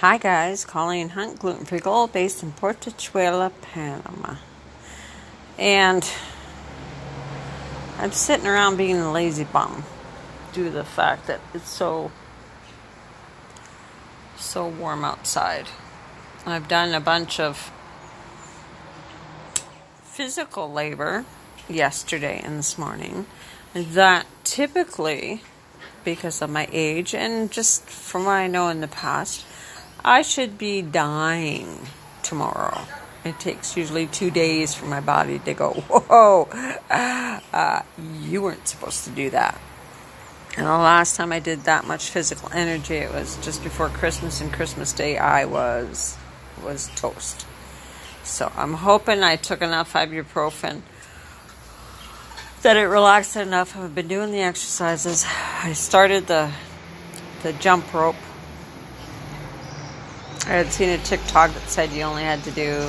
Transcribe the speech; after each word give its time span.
Hi 0.00 0.18
guys, 0.18 0.66
Colleen 0.66 1.08
Hunt, 1.08 1.38
gluten 1.38 1.64
free 1.64 1.78
gold, 1.78 2.12
based 2.12 2.42
in 2.42 2.52
Portachuela, 2.52 3.50
Panama. 3.62 4.36
And 5.56 6.06
I'm 7.96 8.12
sitting 8.12 8.46
around 8.46 8.76
being 8.76 8.98
a 8.98 9.10
lazy 9.10 9.44
bum 9.44 9.84
due 10.52 10.64
to 10.64 10.70
the 10.70 10.84
fact 10.84 11.28
that 11.28 11.40
it's 11.54 11.70
so 11.70 12.12
so 14.36 14.68
warm 14.68 15.02
outside. 15.02 15.68
I've 16.44 16.68
done 16.68 16.92
a 16.92 17.00
bunch 17.00 17.40
of 17.40 17.72
physical 20.02 20.70
labor 20.70 21.24
yesterday 21.70 22.42
and 22.44 22.58
this 22.58 22.76
morning 22.76 23.24
that 23.72 24.26
typically 24.44 25.40
because 26.04 26.42
of 26.42 26.50
my 26.50 26.68
age 26.70 27.14
and 27.14 27.50
just 27.50 27.88
from 27.88 28.26
what 28.26 28.32
I 28.32 28.46
know 28.46 28.68
in 28.68 28.82
the 28.82 28.88
past 28.88 29.46
I 30.06 30.22
should 30.22 30.56
be 30.56 30.82
dying 30.82 31.80
tomorrow. 32.22 32.82
It 33.24 33.40
takes 33.40 33.76
usually 33.76 34.06
two 34.06 34.30
days 34.30 34.72
for 34.72 34.86
my 34.86 35.00
body 35.00 35.40
to 35.40 35.52
go, 35.52 35.72
whoa, 35.88 36.48
uh, 36.88 37.82
you 38.20 38.40
weren't 38.40 38.68
supposed 38.68 39.02
to 39.06 39.10
do 39.10 39.30
that. 39.30 39.60
And 40.56 40.64
the 40.64 40.70
last 40.70 41.16
time 41.16 41.32
I 41.32 41.40
did 41.40 41.62
that 41.62 41.88
much 41.88 42.08
physical 42.08 42.50
energy, 42.52 42.94
it 42.94 43.12
was 43.12 43.36
just 43.44 43.64
before 43.64 43.88
Christmas 43.88 44.40
and 44.40 44.52
Christmas 44.52 44.92
Day. 44.92 45.18
I 45.18 45.44
was 45.44 46.16
was 46.62 46.88
toast. 46.94 47.44
So 48.22 48.52
I'm 48.56 48.74
hoping 48.74 49.24
I 49.24 49.34
took 49.34 49.60
enough 49.60 49.92
ibuprofen 49.94 50.82
that 52.62 52.76
it 52.76 52.84
relaxed 52.84 53.36
enough. 53.36 53.76
I've 53.76 53.94
been 53.94 54.08
doing 54.08 54.30
the 54.30 54.40
exercises. 54.40 55.26
I 55.62 55.72
started 55.72 56.28
the 56.28 56.52
the 57.42 57.52
jump 57.54 57.92
rope 57.92 58.16
I 60.46 60.50
had 60.50 60.72
seen 60.72 60.90
a 60.90 60.98
TikTok 60.98 61.52
that 61.54 61.68
said 61.68 61.90
you 61.90 62.02
only 62.02 62.22
had 62.22 62.44
to 62.44 62.52
do 62.52 62.88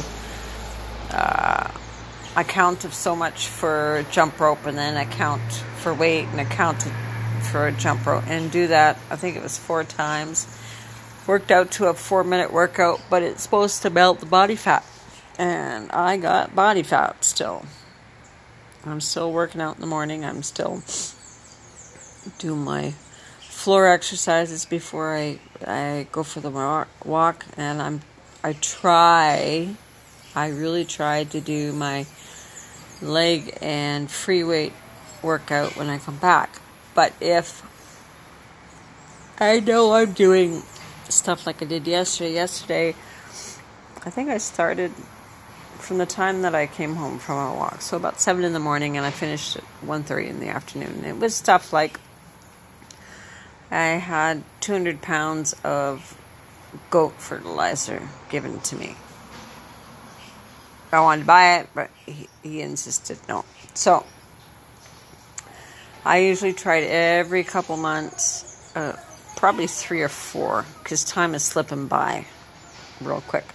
uh, 1.09 1.71
a 2.35 2.43
count 2.43 2.85
of 2.85 2.93
so 2.93 3.15
much 3.15 3.47
for 3.47 4.05
jump 4.11 4.39
rope 4.39 4.67
and 4.67 4.77
then 4.77 4.95
a 4.95 5.09
count 5.09 5.41
for 5.81 5.91
weight 5.91 6.25
and 6.25 6.39
a 6.39 6.45
count 6.45 6.83
for 7.51 7.65
a 7.65 7.71
jump 7.71 8.05
rope 8.05 8.27
and 8.27 8.51
do 8.51 8.67
that. 8.67 8.99
I 9.09 9.15
think 9.15 9.35
it 9.35 9.41
was 9.41 9.57
four 9.57 9.83
times. 9.83 10.47
Worked 11.25 11.49
out 11.49 11.71
to 11.71 11.87
a 11.87 11.95
four 11.95 12.23
minute 12.23 12.53
workout, 12.53 13.01
but 13.09 13.23
it's 13.23 13.41
supposed 13.41 13.81
to 13.81 13.89
melt 13.89 14.19
the 14.19 14.27
body 14.27 14.55
fat. 14.55 14.85
And 15.39 15.91
I 15.91 16.17
got 16.17 16.53
body 16.53 16.83
fat 16.83 17.25
still. 17.25 17.65
I'm 18.85 19.01
still 19.01 19.31
working 19.31 19.61
out 19.61 19.75
in 19.75 19.81
the 19.81 19.87
morning. 19.87 20.23
I'm 20.23 20.43
still 20.43 20.83
doing 22.37 22.63
my 22.63 22.93
floor 23.67 23.85
exercises 23.85 24.63
before 24.63 25.13
I 25.13 25.37
I 25.67 26.07
go 26.13 26.23
for 26.23 26.39
the 26.39 26.49
walk, 26.49 27.45
and 27.57 27.81
I'm 27.81 27.99
I 28.41 28.53
try, 28.53 29.75
I 30.33 30.47
really 30.51 30.85
try 30.85 31.25
to 31.25 31.41
do 31.41 31.73
my 31.73 32.05
leg 33.01 33.57
and 33.61 34.09
free 34.09 34.45
weight 34.45 34.71
workout 35.21 35.75
when 35.75 35.89
I 35.89 35.97
come 35.97 36.15
back. 36.15 36.61
But 36.95 37.11
if 37.19 37.61
I 39.37 39.59
know 39.59 39.91
I'm 39.91 40.13
doing 40.13 40.63
stuff 41.09 41.45
like 41.45 41.61
I 41.61 41.65
did 41.65 41.87
yesterday, 41.87 42.35
yesterday 42.35 42.95
I 44.05 44.09
think 44.09 44.29
I 44.29 44.37
started 44.37 44.93
from 45.77 45.97
the 45.97 46.05
time 46.05 46.43
that 46.43 46.55
I 46.55 46.67
came 46.67 46.95
home 46.95 47.19
from 47.19 47.37
a 47.37 47.53
walk, 47.53 47.81
so 47.81 47.97
about 47.97 48.21
seven 48.21 48.45
in 48.45 48.53
the 48.53 48.61
morning, 48.61 48.95
and 48.95 49.05
I 49.05 49.11
finished 49.11 49.57
at 49.57 49.63
1.30 49.83 50.29
in 50.29 50.39
the 50.39 50.47
afternoon. 50.47 51.03
It 51.03 51.19
was 51.19 51.35
stuff 51.35 51.73
like 51.73 51.99
I 53.69 53.97
had 53.97 54.43
200 54.61 55.01
pounds 55.01 55.53
of 55.63 56.17
goat 56.89 57.13
fertilizer 57.19 58.07
given 58.29 58.59
to 58.61 58.75
me. 58.75 58.95
I 60.91 61.01
wanted 61.01 61.21
to 61.21 61.27
buy 61.27 61.57
it, 61.57 61.69
but 61.73 61.89
he, 62.05 62.29
he 62.43 62.61
insisted 62.61 63.17
no. 63.27 63.43
So 63.73 64.05
I 66.05 66.19
usually 66.19 66.53
try 66.53 66.77
it 66.77 66.89
every 66.89 67.43
couple 67.43 67.75
months, 67.75 68.71
uh, 68.75 68.95
probably 69.35 69.67
three 69.67 70.01
or 70.01 70.09
four, 70.09 70.65
because 70.79 71.03
time 71.03 71.35
is 71.35 71.43
slipping 71.43 71.87
by 71.87 72.25
real 73.01 73.21
quick. 73.21 73.45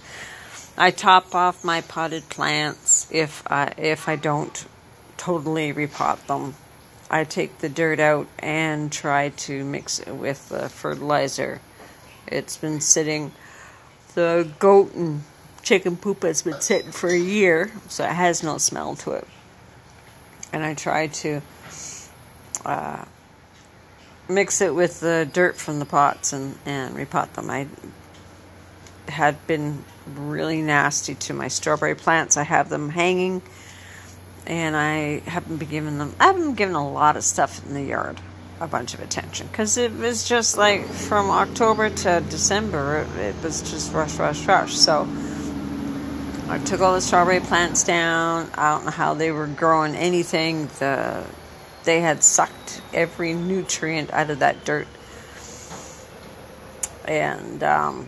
I 0.77 0.91
top 0.91 1.33
off 1.33 1.63
my 1.63 1.81
potted 1.81 2.29
plants 2.29 3.07
if 3.11 3.43
I 3.47 3.73
if 3.77 4.07
I 4.07 4.15
don't 4.15 4.65
totally 5.17 5.73
repot 5.73 6.25
them 6.27 6.55
I 7.13 7.25
take 7.25 7.59
the 7.59 7.69
dirt 7.69 7.99
out 7.99 8.25
and 8.39 8.91
try 8.91 9.29
to 9.29 9.63
mix 9.63 9.99
it 9.99 10.11
with 10.13 10.49
the 10.49 10.67
fertilizer. 10.67 11.61
It's 12.25 12.57
been 12.57 12.81
sitting, 12.81 13.31
the 14.15 14.49
goat 14.57 14.95
and 14.95 15.21
chicken 15.61 15.95
poop 15.95 16.23
has 16.23 16.41
been 16.41 16.59
sitting 16.59 16.91
for 16.91 17.11
a 17.11 17.19
year, 17.19 17.71
so 17.87 18.03
it 18.03 18.09
has 18.09 18.41
no 18.41 18.57
smell 18.57 18.95
to 18.95 19.11
it. 19.11 19.27
And 20.51 20.63
I 20.63 20.73
try 20.73 21.05
to 21.05 21.41
uh, 22.65 23.05
mix 24.27 24.59
it 24.61 24.73
with 24.73 24.99
the 24.99 25.29
dirt 25.31 25.57
from 25.57 25.77
the 25.77 25.85
pots 25.85 26.33
and, 26.33 26.57
and 26.65 26.95
repot 26.95 27.31
them. 27.33 27.51
I 27.51 27.67
had 29.07 29.45
been 29.45 29.83
really 30.15 30.63
nasty 30.63 31.13
to 31.13 31.35
my 31.35 31.47
strawberry 31.47 31.93
plants. 31.93 32.37
I 32.37 32.43
have 32.43 32.69
them 32.69 32.89
hanging 32.89 33.43
and 34.45 34.75
I 34.75 35.19
haven't 35.29 35.57
been 35.57 35.69
giving 35.69 35.97
them. 35.97 36.15
I 36.19 36.27
haven't 36.27 36.43
been 36.43 36.55
giving 36.55 36.75
a 36.75 36.89
lot 36.89 37.17
of 37.17 37.23
stuff 37.23 37.65
in 37.65 37.73
the 37.73 37.83
yard 37.83 38.19
a 38.59 38.67
bunch 38.67 38.93
of 38.93 39.01
attention 39.01 39.47
because 39.47 39.77
it 39.77 39.91
was 39.93 40.27
just 40.27 40.57
like 40.57 40.85
from 40.85 41.29
October 41.29 41.89
to 41.89 42.23
December, 42.29 43.05
it, 43.17 43.19
it 43.19 43.43
was 43.43 43.61
just 43.69 43.93
rush, 43.93 44.15
rush, 44.17 44.45
rush. 44.45 44.73
So 44.75 45.07
I 46.47 46.59
took 46.59 46.81
all 46.81 46.93
the 46.93 47.01
strawberry 47.01 47.39
plants 47.39 47.83
down. 47.83 48.49
I 48.55 48.71
don't 48.71 48.85
know 48.85 48.91
how 48.91 49.13
they 49.13 49.31
were 49.31 49.47
growing 49.47 49.95
anything. 49.95 50.67
The 50.79 51.25
they 51.83 51.99
had 51.99 52.23
sucked 52.23 52.81
every 52.93 53.33
nutrient 53.33 54.11
out 54.13 54.29
of 54.29 54.39
that 54.39 54.63
dirt, 54.63 54.87
and 57.05 57.61
um, 57.63 58.07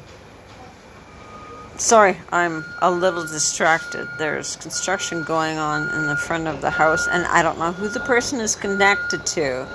Sorry, 1.78 2.16
I'm 2.32 2.64
a 2.82 2.90
little 2.90 3.26
distracted. 3.26 4.08
There's 4.18 4.56
construction 4.56 5.24
going 5.24 5.58
on 5.58 5.94
in 5.94 6.08
the 6.08 6.16
front 6.16 6.48
of 6.48 6.62
the 6.62 6.70
house, 6.70 7.06
and 7.06 7.26
I 7.26 7.44
don't 7.44 7.60
know 7.60 7.74
who 7.74 7.90
the 7.90 8.00
person 8.00 8.40
is 8.40 8.56
connected 8.56 9.26
to, 9.26 9.68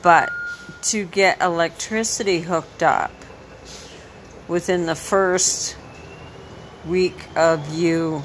but 0.00 0.30
to 0.82 1.04
get 1.04 1.42
electricity 1.42 2.40
hooked 2.40 2.84
up 2.84 3.10
within 4.46 4.86
the 4.86 4.94
first 4.94 5.76
week 6.86 7.18
of 7.34 7.74
you 7.74 8.22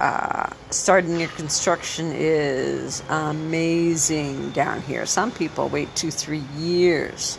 uh, 0.00 0.48
starting 0.70 1.20
your 1.20 1.28
construction 1.30 2.12
is 2.14 3.02
amazing 3.08 4.50
down 4.52 4.80
here. 4.82 5.04
Some 5.04 5.30
people 5.30 5.68
wait 5.68 5.94
two, 5.94 6.10
three 6.10 6.44
years 6.56 7.38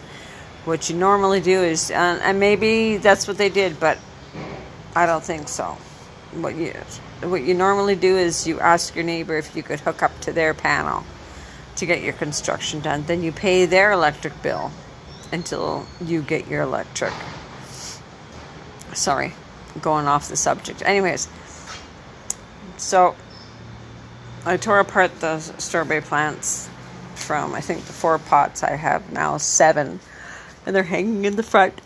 what 0.65 0.89
you 0.89 0.95
normally 0.95 1.41
do 1.41 1.61
is, 1.63 1.91
uh, 1.91 2.19
and 2.21 2.39
maybe 2.39 2.97
that's 2.97 3.27
what 3.27 3.37
they 3.37 3.49
did, 3.49 3.79
but 3.79 3.97
I 4.95 5.05
don't 5.05 5.23
think 5.23 5.47
so. 5.47 5.77
What 6.33 6.55
you 6.55 6.73
what 7.21 7.43
you 7.43 7.53
normally 7.53 7.95
do 7.95 8.17
is 8.17 8.47
you 8.47 8.59
ask 8.59 8.95
your 8.95 9.03
neighbor 9.03 9.37
if 9.37 9.55
you 9.55 9.63
could 9.63 9.79
hook 9.79 10.01
up 10.01 10.19
to 10.21 10.33
their 10.33 10.53
panel 10.53 11.03
to 11.75 11.85
get 11.85 12.01
your 12.01 12.13
construction 12.13 12.79
done. 12.79 13.03
Then 13.03 13.21
you 13.21 13.31
pay 13.31 13.65
their 13.65 13.91
electric 13.91 14.41
bill 14.41 14.71
until 15.31 15.85
you 16.03 16.21
get 16.21 16.47
your 16.47 16.61
electric. 16.61 17.13
Sorry, 18.93 19.33
going 19.81 20.07
off 20.07 20.29
the 20.29 20.35
subject. 20.35 20.81
Anyways, 20.85 21.27
so 22.77 23.15
I 24.45 24.57
tore 24.57 24.79
apart 24.79 25.19
the 25.19 25.39
strawberry 25.39 26.01
plants 26.01 26.69
from 27.15 27.53
I 27.53 27.61
think 27.61 27.85
the 27.85 27.93
four 27.93 28.17
pots 28.17 28.63
I 28.63 28.75
have 28.75 29.11
now 29.11 29.37
seven 29.37 29.99
and 30.65 30.75
they're 30.75 30.83
hanging 30.83 31.25
in 31.25 31.35
the 31.35 31.43
front. 31.43 31.81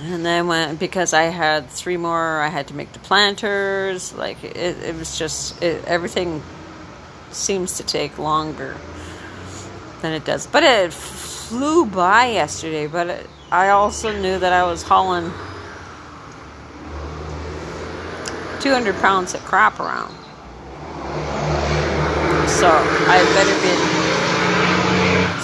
And 0.00 0.24
then 0.24 0.46
when 0.46 0.76
because 0.76 1.12
I 1.12 1.24
had 1.24 1.68
three 1.70 1.96
more, 1.96 2.40
I 2.40 2.48
had 2.48 2.68
to 2.68 2.74
make 2.74 2.92
the 2.92 3.00
planters. 3.00 4.14
Like 4.14 4.44
it, 4.44 4.56
it 4.56 4.94
was 4.94 5.18
just 5.18 5.60
it, 5.62 5.84
everything 5.86 6.42
seems 7.32 7.78
to 7.78 7.82
take 7.82 8.18
longer 8.18 8.76
than 10.02 10.12
it 10.12 10.24
does. 10.24 10.46
But 10.46 10.62
it 10.62 10.92
flew 10.92 11.84
by 11.86 12.26
yesterday. 12.26 12.86
But 12.86 13.08
it, 13.08 13.26
I 13.50 13.70
also 13.70 14.12
knew 14.12 14.38
that 14.38 14.52
I 14.52 14.64
was 14.64 14.82
hauling 14.82 15.32
200 18.60 18.94
pounds 18.96 19.34
of 19.34 19.40
crap 19.44 19.80
around. 19.80 20.14
So 22.48 22.68
I 22.68 23.22
better 23.34 23.54
be 23.62 23.97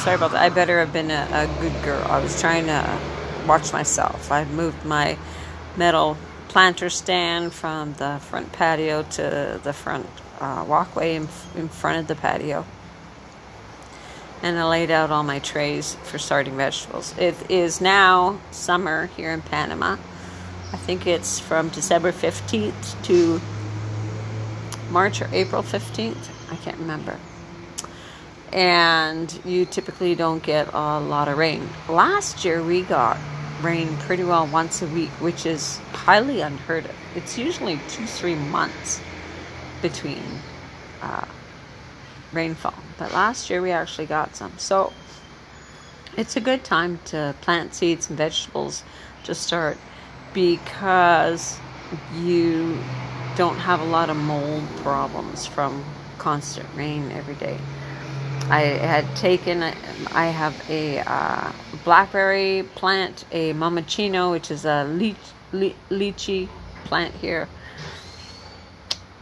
sorry 0.04 0.16
about 0.16 0.32
that. 0.32 0.42
I 0.42 0.50
better 0.50 0.80
have 0.80 0.92
been 0.92 1.10
a, 1.10 1.26
a 1.32 1.60
good 1.62 1.82
girl. 1.82 2.04
I 2.04 2.20
was 2.20 2.38
trying 2.38 2.66
to 2.66 3.00
watch 3.48 3.72
myself. 3.72 4.30
I 4.30 4.44
moved 4.44 4.84
my 4.84 5.16
metal 5.78 6.18
planter 6.48 6.90
stand 6.90 7.54
from 7.54 7.94
the 7.94 8.18
front 8.18 8.52
patio 8.52 9.02
to 9.02 9.58
the 9.64 9.72
front 9.72 10.06
uh, 10.40 10.62
walkway 10.68 11.14
in, 11.14 11.28
in 11.56 11.70
front 11.70 11.98
of 12.00 12.06
the 12.06 12.14
patio. 12.14 12.66
and 14.42 14.58
I 14.58 14.68
laid 14.68 14.90
out 14.90 15.10
all 15.10 15.22
my 15.22 15.38
trays 15.38 15.94
for 16.02 16.18
starting 16.18 16.54
vegetables. 16.54 17.16
It 17.16 17.34
is 17.50 17.80
now 17.80 18.38
summer 18.50 19.06
here 19.16 19.32
in 19.32 19.40
Panama. 19.40 19.96
I 20.70 20.76
think 20.76 21.06
it's 21.06 21.40
from 21.40 21.70
December 21.70 22.12
15th 22.12 23.02
to 23.04 23.40
March 24.90 25.22
or 25.22 25.30
April 25.32 25.62
15th. 25.62 26.28
I 26.52 26.56
can't 26.56 26.76
remember. 26.76 27.18
And 28.54 29.38
you 29.44 29.66
typically 29.66 30.14
don't 30.14 30.42
get 30.42 30.68
a 30.72 31.00
lot 31.00 31.28
of 31.28 31.36
rain. 31.36 31.68
Last 31.88 32.44
year 32.44 32.62
we 32.62 32.82
got 32.82 33.18
rain 33.60 33.96
pretty 33.98 34.24
well 34.24 34.46
once 34.46 34.80
a 34.80 34.86
week, 34.86 35.10
which 35.20 35.44
is 35.44 35.78
highly 35.92 36.40
unheard 36.40 36.84
of. 36.84 36.94
It's 37.16 37.36
usually 37.36 37.80
two, 37.88 38.06
three 38.06 38.36
months 38.36 39.00
between 39.82 40.22
uh, 41.02 41.26
rainfall. 42.32 42.74
But 42.96 43.12
last 43.12 43.50
year 43.50 43.60
we 43.60 43.72
actually 43.72 44.06
got 44.06 44.36
some. 44.36 44.52
So 44.56 44.92
it's 46.16 46.36
a 46.36 46.40
good 46.40 46.62
time 46.62 47.00
to 47.06 47.34
plant 47.40 47.74
seeds 47.74 48.08
and 48.08 48.16
vegetables 48.16 48.84
to 49.24 49.34
start 49.34 49.76
because 50.32 51.58
you 52.20 52.78
don't 53.36 53.58
have 53.58 53.80
a 53.80 53.84
lot 53.84 54.10
of 54.10 54.16
mold 54.16 54.64
problems 54.76 55.44
from 55.44 55.84
constant 56.18 56.68
rain 56.76 57.10
every 57.12 57.34
day. 57.34 57.58
I 58.50 58.61
had 58.61 59.17
taken, 59.17 59.62
I 59.62 60.26
have 60.26 60.55
a 60.69 61.00
uh, 61.00 61.52
blackberry 61.82 62.64
plant, 62.75 63.25
a 63.32 63.52
mamón 63.55 63.87
chino, 63.87 64.32
which 64.32 64.50
is 64.50 64.64
a 64.64 64.87
lychee, 64.87 65.75
lychee 65.91 66.49
plant 66.85 67.14
here. 67.14 67.49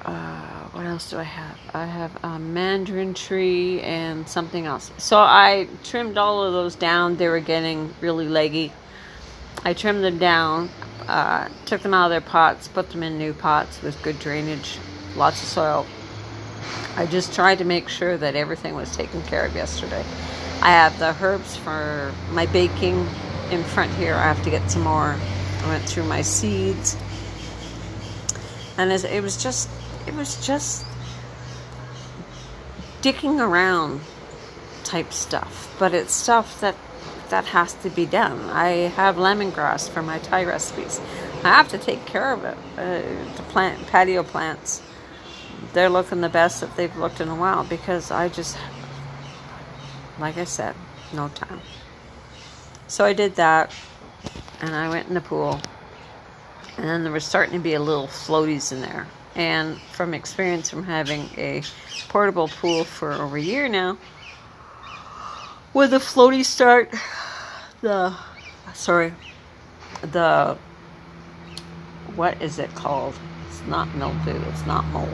Uh, 0.05 0.69
what 0.73 0.85
else 0.85 1.11
do 1.11 1.19
I 1.19 1.23
have? 1.23 1.59
I 1.73 1.87
have 1.87 2.25
a 2.25 2.39
mandarin 2.39 3.15
tree 3.15 3.81
and 3.83 4.29
something 4.29 4.67
else. 4.67 4.91
So 4.99 5.19
I 5.19 5.69
trimmed 5.85 6.19
all 6.19 6.43
of 6.43 6.53
those 6.53 6.75
down. 6.75 7.17
They 7.17 7.29
were 7.29 7.41
getting 7.41 7.95
really 8.01 8.29
leggy. 8.29 8.73
I 9.65 9.75
trimmed 9.75 10.03
them 10.03 10.19
down, 10.19 10.71
uh, 11.07 11.49
took 11.67 11.83
them 11.83 11.95
out 11.95 12.07
of 12.07 12.11
their 12.11 12.21
pots, 12.21 12.67
put 12.67 12.91
them 12.91 13.05
in 13.05 13.19
new 13.19 13.33
pots 13.33 13.81
with 13.83 14.03
good 14.03 14.19
drainage, 14.19 14.79
lots 15.15 15.41
of 15.41 15.49
soil. 15.49 15.87
I 16.97 17.07
just 17.07 17.35
tried 17.35 17.59
to 17.59 17.65
make 17.65 17.89
sure 17.89 18.17
that 18.17 18.35
everything 18.35 18.75
was 18.75 18.95
taken 18.95 19.23
care 19.23 19.47
of 19.47 19.55
yesterday. 19.55 20.05
I 20.61 20.71
have 20.71 20.99
the 20.99 21.17
herbs 21.21 21.57
for 21.57 22.15
my 22.31 22.47
baking 22.47 23.07
in 23.51 23.65
front 23.65 23.93
here. 23.95 24.15
I 24.15 24.33
have 24.33 24.43
to 24.45 24.51
get 24.51 24.71
some 24.71 24.83
more. 24.83 25.17
I 25.63 25.69
went 25.69 25.85
through 25.85 26.05
my 26.05 26.23
seeds. 26.23 26.97
And 28.79 28.91
it 28.91 29.23
was 29.23 29.43
just 29.43 29.69
it 30.07 30.15
was 30.15 30.45
just 30.45 30.85
dicking 33.03 33.41
around 33.41 34.01
type 34.85 35.13
stuff, 35.13 35.75
but 35.79 35.95
it's 35.95 36.15
stuff 36.15 36.61
that 36.61 36.77
that 37.31 37.47
has 37.47 37.75
to 37.75 37.91
be 37.91 38.07
done. 38.07 38.39
I 38.51 38.93
have 38.97 39.17
lemongrass 39.17 39.89
for 39.89 40.03
my 40.03 40.19
Thai 40.19 40.45
recipes. 40.45 41.01
I 41.43 41.49
have 41.49 41.69
to 41.69 41.79
take 41.79 42.05
care 42.07 42.33
of 42.33 42.45
it. 42.45 42.57
Uh, 42.77 43.01
the 43.37 43.43
plant 43.45 43.87
patio 43.87 44.23
plants, 44.23 44.83
they're 45.73 45.89
looking 45.89 46.21
the 46.21 46.29
best 46.29 46.61
that 46.61 46.77
they've 46.77 46.95
looked 46.97 47.21
in 47.21 47.29
a 47.29 47.35
while 47.35 47.65
because 47.65 48.11
I 48.11 48.29
just, 48.29 48.57
like 50.19 50.37
I 50.37 50.45
said, 50.45 50.75
no 51.13 51.29
time. 51.29 51.61
So 52.89 53.05
I 53.05 53.13
did 53.13 53.37
that, 53.37 53.75
and 54.61 54.75
I 54.75 54.89
went 54.89 55.09
in 55.09 55.15
the 55.15 55.21
pool, 55.21 55.61
and 56.77 56.87
then 56.87 57.03
there 57.03 57.13
was 57.13 57.25
starting 57.25 57.55
to 57.55 57.61
be 57.61 57.75
a 57.75 57.81
little 57.81 58.07
floaties 58.07 58.73
in 58.73 58.81
there. 58.81 59.07
And 59.35 59.81
from 59.93 60.13
experience 60.13 60.69
from 60.69 60.85
having 60.85 61.23
a 61.39 61.63
portable 62.09 62.49
pool 62.49 62.85
for 62.85 63.13
over 63.13 63.37
a 63.37 63.41
year 63.41 63.67
now, 63.69 63.97
when 65.73 65.89
the 65.89 65.97
floaties 65.97 66.45
start, 66.45 66.93
the 67.81 68.15
sorry, 68.75 69.15
the 70.03 70.59
what 72.15 72.41
is 72.43 72.59
it 72.59 72.75
called? 72.75 73.15
It's 73.49 73.67
not 73.67 73.95
mildew. 73.95 74.39
It's 74.51 74.67
not 74.67 74.85
mold. 74.87 75.09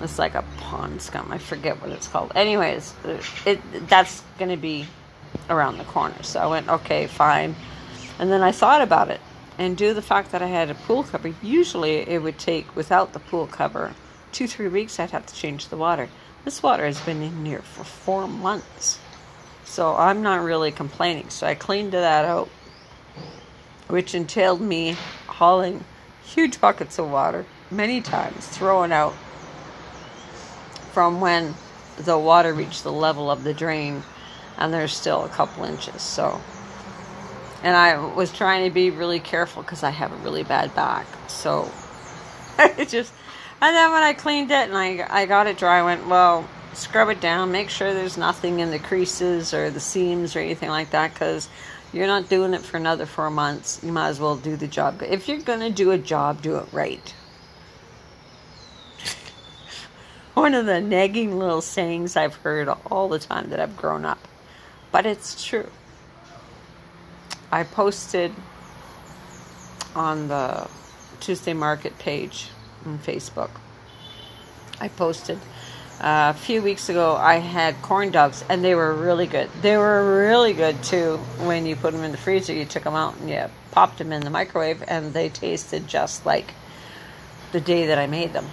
It's 0.00 0.18
like 0.18 0.34
a 0.34 0.44
pond 0.58 1.02
scum. 1.02 1.32
I 1.32 1.38
forget 1.38 1.80
what 1.80 1.90
it's 1.90 2.08
called. 2.08 2.32
Anyways, 2.34 2.94
it 3.44 3.60
that's 3.88 4.22
gonna 4.38 4.56
be 4.56 4.86
around 5.50 5.78
the 5.78 5.84
corner. 5.84 6.22
So 6.22 6.40
I 6.40 6.46
went, 6.46 6.68
okay, 6.68 7.06
fine. 7.06 7.56
And 8.18 8.30
then 8.30 8.42
I 8.42 8.52
thought 8.52 8.82
about 8.82 9.10
it 9.10 9.20
and 9.58 9.76
due 9.76 9.88
to 9.88 9.94
the 9.94 10.02
fact 10.02 10.30
that 10.30 10.40
I 10.40 10.46
had 10.46 10.70
a 10.70 10.74
pool 10.74 11.02
cover, 11.02 11.34
usually 11.42 12.08
it 12.08 12.22
would 12.22 12.38
take, 12.38 12.74
without 12.76 13.12
the 13.12 13.18
pool 13.18 13.48
cover, 13.48 13.92
two, 14.30 14.46
three 14.46 14.68
weeks 14.68 15.00
I'd 15.00 15.10
have 15.10 15.26
to 15.26 15.34
change 15.34 15.68
the 15.68 15.76
water. 15.76 16.08
This 16.44 16.62
water 16.62 16.86
has 16.86 17.00
been 17.00 17.20
in 17.20 17.44
here 17.44 17.62
for 17.62 17.82
four 17.82 18.28
months. 18.28 19.00
So 19.64 19.96
I'm 19.96 20.22
not 20.22 20.42
really 20.42 20.70
complaining. 20.70 21.28
So 21.30 21.46
I 21.46 21.56
cleaned 21.56 21.92
that 21.92 22.24
out, 22.24 22.48
which 23.88 24.14
entailed 24.14 24.60
me 24.60 24.96
hauling 25.26 25.84
huge 26.24 26.60
buckets 26.60 26.98
of 26.98 27.10
water 27.10 27.44
many 27.68 28.00
times, 28.00 28.46
throwing 28.46 28.92
out 28.92 29.14
from 30.98 31.20
when 31.20 31.54
the 31.98 32.18
water 32.18 32.52
reached 32.52 32.82
the 32.82 32.90
level 32.90 33.30
of 33.30 33.44
the 33.44 33.54
drain, 33.54 34.02
and 34.56 34.74
there's 34.74 34.92
still 34.92 35.24
a 35.24 35.28
couple 35.28 35.62
inches. 35.62 36.02
So 36.02 36.40
and 37.62 37.76
I 37.76 38.04
was 38.16 38.32
trying 38.32 38.64
to 38.64 38.74
be 38.74 38.90
really 38.90 39.20
careful 39.20 39.62
because 39.62 39.84
I 39.84 39.90
have 39.90 40.10
a 40.10 40.16
really 40.16 40.42
bad 40.42 40.74
back. 40.74 41.06
So 41.28 41.70
it 42.58 42.88
just, 42.88 43.12
and 43.60 43.76
then 43.76 43.92
when 43.92 44.02
I 44.02 44.12
cleaned 44.12 44.50
it 44.50 44.68
and 44.68 44.76
I, 44.76 45.06
I 45.08 45.26
got 45.26 45.46
it 45.46 45.56
dry, 45.56 45.78
I 45.78 45.82
went, 45.84 46.08
well, 46.08 46.48
scrub 46.72 47.10
it 47.10 47.20
down, 47.20 47.52
make 47.52 47.70
sure 47.70 47.94
there's 47.94 48.18
nothing 48.18 48.58
in 48.58 48.72
the 48.72 48.80
creases 48.80 49.54
or 49.54 49.70
the 49.70 49.78
seams 49.78 50.34
or 50.34 50.40
anything 50.40 50.68
like 50.68 50.90
that 50.90 51.14
because 51.14 51.48
you're 51.92 52.08
not 52.08 52.28
doing 52.28 52.54
it 52.54 52.62
for 52.62 52.76
another 52.76 53.06
four 53.06 53.30
months. 53.30 53.78
You 53.84 53.92
might 53.92 54.08
as 54.08 54.18
well 54.18 54.34
do 54.34 54.56
the 54.56 54.66
job. 54.66 55.00
If 55.00 55.28
you're 55.28 55.38
going 55.38 55.60
to 55.60 55.70
do 55.70 55.92
a 55.92 55.98
job, 55.98 56.42
do 56.42 56.56
it 56.56 56.66
right. 56.72 57.14
One 60.38 60.54
of 60.54 60.66
the 60.66 60.80
nagging 60.80 61.36
little 61.36 61.60
sayings 61.60 62.16
I've 62.16 62.36
heard 62.36 62.68
all 62.68 63.08
the 63.08 63.18
time 63.18 63.50
that 63.50 63.58
I've 63.58 63.76
grown 63.76 64.04
up, 64.04 64.20
but 64.92 65.04
it's 65.04 65.44
true. 65.44 65.68
I 67.50 67.64
posted 67.64 68.30
on 69.96 70.28
the 70.28 70.70
Tuesday 71.18 71.54
Market 71.54 71.98
page 71.98 72.50
on 72.86 73.00
Facebook. 73.00 73.50
I 74.80 74.86
posted 74.86 75.38
uh, 76.00 76.32
a 76.32 76.38
few 76.38 76.62
weeks 76.62 76.88
ago. 76.88 77.16
I 77.16 77.38
had 77.38 77.74
corn 77.82 78.12
dogs, 78.12 78.44
and 78.48 78.62
they 78.62 78.76
were 78.76 78.94
really 78.94 79.26
good. 79.26 79.50
They 79.60 79.76
were 79.76 80.20
really 80.20 80.52
good 80.52 80.80
too. 80.84 81.16
When 81.40 81.66
you 81.66 81.74
put 81.74 81.92
them 81.92 82.04
in 82.04 82.12
the 82.12 82.16
freezer, 82.16 82.52
you 82.52 82.64
took 82.64 82.84
them 82.84 82.94
out 82.94 83.16
and 83.16 83.28
you 83.28 83.46
popped 83.72 83.98
them 83.98 84.12
in 84.12 84.22
the 84.22 84.30
microwave, 84.30 84.84
and 84.86 85.12
they 85.12 85.30
tasted 85.30 85.88
just 85.88 86.24
like 86.24 86.54
the 87.50 87.60
day 87.60 87.88
that 87.88 87.98
I 87.98 88.06
made 88.06 88.32
them. 88.32 88.46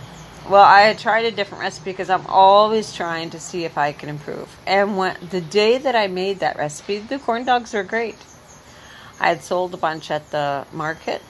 Well, 0.48 0.64
I 0.64 0.82
had 0.82 1.00
tried 1.00 1.26
a 1.26 1.32
different 1.32 1.64
recipe 1.64 1.90
because 1.90 2.12
I'm 2.12 2.28
always 2.28 2.94
trying 2.94 3.32
to 3.32 3.40
see 3.40 3.66
if 3.66 3.80
I 3.80 3.94
can 3.94 4.10
improve. 4.10 4.56
And 4.68 4.96
when 4.96 5.18
the 5.32 5.42
day 5.42 5.80
that 5.80 5.96
I 5.96 6.06
made 6.06 6.40
that 6.40 6.56
recipe, 6.56 7.00
the 7.00 7.18
corn 7.18 7.46
dogs 7.46 7.74
were 7.74 7.82
great. 7.82 8.18
I 9.20 9.30
had 9.30 9.42
sold 9.42 9.74
a 9.74 9.78
bunch 9.78 10.12
at 10.12 10.30
the 10.30 10.68
market, 10.72 11.24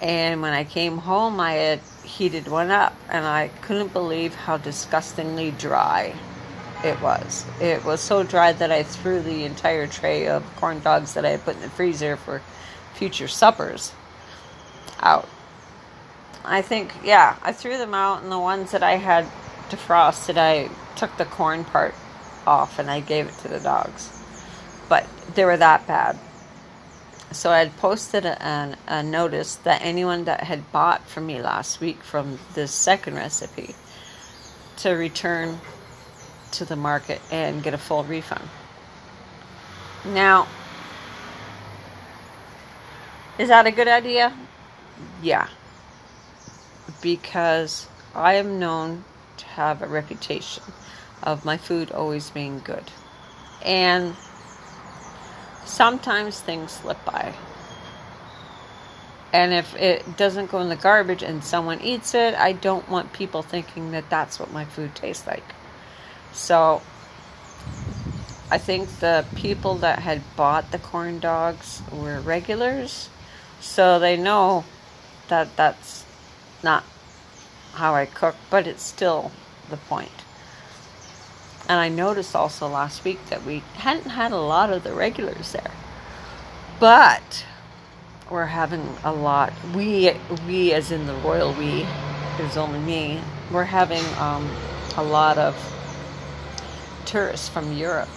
and 0.00 0.40
when 0.40 0.54
I 0.54 0.64
came 0.64 0.98
home, 0.98 1.40
I 1.40 1.52
had 1.54 1.80
heated 2.04 2.48
one 2.48 2.70
up, 2.70 2.94
and 3.10 3.26
I 3.26 3.48
couldn't 3.60 3.92
believe 3.92 4.34
how 4.34 4.56
disgustingly 4.56 5.50
dry 5.50 6.14
it 6.84 6.98
was. 7.02 7.44
It 7.60 7.84
was 7.84 8.00
so 8.00 8.22
dry 8.22 8.52
that 8.52 8.72
I 8.72 8.82
threw 8.82 9.20
the 9.20 9.44
entire 9.44 9.86
tray 9.86 10.26
of 10.26 10.42
corn 10.56 10.80
dogs 10.80 11.12
that 11.14 11.26
I 11.26 11.30
had 11.30 11.44
put 11.44 11.56
in 11.56 11.62
the 11.62 11.68
freezer 11.68 12.16
for 12.16 12.40
future 12.94 13.28
suppers 13.28 13.92
out. 15.00 15.28
I 16.46 16.62
think, 16.62 16.92
yeah, 17.04 17.36
I 17.42 17.52
threw 17.52 17.76
them 17.76 17.92
out, 17.92 18.22
and 18.22 18.30
the 18.30 18.38
ones 18.38 18.70
that 18.70 18.82
I 18.82 18.96
had 18.96 19.26
defrosted, 19.68 20.38
I 20.38 20.70
took 20.96 21.16
the 21.16 21.24
corn 21.24 21.64
part 21.64 21.94
off 22.46 22.78
and 22.78 22.88
I 22.88 23.00
gave 23.00 23.26
it 23.26 23.34
to 23.38 23.48
the 23.48 23.58
dogs. 23.58 24.12
But 24.88 25.06
they 25.34 25.44
were 25.44 25.56
that 25.56 25.86
bad 25.86 26.18
so 27.32 27.50
I 27.50 27.58
had 27.58 27.76
posted 27.76 28.24
a, 28.24 28.76
a, 28.86 29.02
notice 29.02 29.56
that 29.56 29.82
anyone 29.82 30.24
that 30.24 30.44
had 30.44 30.70
bought 30.72 31.06
from 31.06 31.26
me 31.26 31.42
last 31.42 31.80
week 31.80 32.02
from 32.02 32.38
this 32.54 32.72
second 32.72 33.14
recipe 33.14 33.74
to 34.78 34.90
return 34.92 35.58
to 36.52 36.64
the 36.64 36.76
market 36.76 37.20
and 37.30 37.62
get 37.62 37.74
a 37.74 37.78
full 37.78 38.04
refund. 38.04 38.48
Now, 40.04 40.46
is 43.38 43.48
that 43.48 43.66
a 43.66 43.72
good 43.72 43.88
idea? 43.88 44.32
Yeah. 45.22 45.48
Because 47.06 47.86
I 48.16 48.34
am 48.34 48.58
known 48.58 49.04
to 49.36 49.46
have 49.46 49.80
a 49.80 49.86
reputation 49.86 50.64
of 51.22 51.44
my 51.44 51.56
food 51.56 51.92
always 51.92 52.30
being 52.30 52.58
good. 52.58 52.90
And 53.64 54.16
sometimes 55.64 56.40
things 56.40 56.72
slip 56.72 57.04
by. 57.04 57.32
And 59.32 59.52
if 59.52 59.76
it 59.76 60.16
doesn't 60.16 60.50
go 60.50 60.58
in 60.58 60.68
the 60.68 60.74
garbage 60.74 61.22
and 61.22 61.44
someone 61.44 61.80
eats 61.80 62.12
it, 62.12 62.34
I 62.34 62.50
don't 62.50 62.88
want 62.88 63.12
people 63.12 63.42
thinking 63.42 63.92
that 63.92 64.10
that's 64.10 64.40
what 64.40 64.50
my 64.50 64.64
food 64.64 64.96
tastes 64.96 65.28
like. 65.28 65.44
So 66.32 66.82
I 68.50 68.58
think 68.58 68.88
the 68.98 69.24
people 69.36 69.76
that 69.76 70.00
had 70.00 70.22
bought 70.34 70.72
the 70.72 70.80
corn 70.80 71.20
dogs 71.20 71.82
were 71.92 72.18
regulars, 72.20 73.10
so 73.60 74.00
they 74.00 74.16
know 74.16 74.64
that 75.28 75.54
that's 75.54 76.04
not 76.64 76.82
how 77.76 77.94
I 77.94 78.06
cook, 78.06 78.36
but 78.50 78.66
it's 78.66 78.82
still 78.82 79.30
the 79.70 79.76
point. 79.76 80.10
And 81.68 81.80
I 81.80 81.88
noticed 81.88 82.34
also 82.34 82.68
last 82.68 83.04
week 83.04 83.18
that 83.26 83.44
we 83.44 83.62
hadn't 83.74 84.10
had 84.10 84.32
a 84.32 84.38
lot 84.38 84.72
of 84.72 84.82
the 84.84 84.92
regulars 84.92 85.52
there. 85.52 85.72
But 86.78 87.44
we're 88.30 88.46
having 88.46 88.96
a 89.04 89.12
lot. 89.12 89.52
We, 89.74 90.12
we 90.46 90.72
as 90.72 90.90
in 90.90 91.06
the 91.06 91.14
royal 91.14 91.52
we, 91.54 91.86
there's 92.38 92.56
only 92.56 92.78
me, 92.78 93.20
we're 93.50 93.64
having 93.64 94.04
um, 94.18 94.48
a 94.96 95.02
lot 95.02 95.38
of 95.38 95.54
tourists 97.04 97.48
from 97.48 97.72
Europe. 97.76 98.08